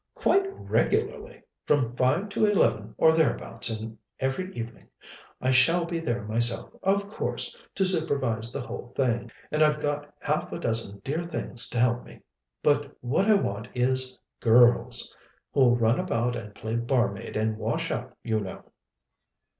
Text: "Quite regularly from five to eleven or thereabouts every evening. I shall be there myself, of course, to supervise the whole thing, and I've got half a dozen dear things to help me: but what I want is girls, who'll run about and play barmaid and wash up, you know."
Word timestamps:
"Quite 0.15 0.47
regularly 0.57 1.43
from 1.67 1.95
five 1.95 2.29
to 2.29 2.45
eleven 2.47 2.95
or 2.97 3.11
thereabouts 3.11 3.85
every 4.19 4.51
evening. 4.55 4.89
I 5.39 5.51
shall 5.51 5.85
be 5.85 5.99
there 5.99 6.23
myself, 6.23 6.71
of 6.81 7.07
course, 7.07 7.55
to 7.75 7.85
supervise 7.85 8.51
the 8.51 8.61
whole 8.61 8.93
thing, 8.95 9.29
and 9.51 9.61
I've 9.61 9.79
got 9.79 10.11
half 10.19 10.51
a 10.53 10.57
dozen 10.59 11.01
dear 11.03 11.23
things 11.23 11.69
to 11.69 11.77
help 11.77 12.03
me: 12.03 12.21
but 12.63 12.91
what 13.01 13.27
I 13.27 13.35
want 13.35 13.67
is 13.75 14.17
girls, 14.39 15.15
who'll 15.53 15.75
run 15.75 15.99
about 15.99 16.35
and 16.35 16.55
play 16.55 16.77
barmaid 16.77 17.37
and 17.37 17.55
wash 17.59 17.91
up, 17.91 18.17
you 18.23 18.39
know." 18.39 18.63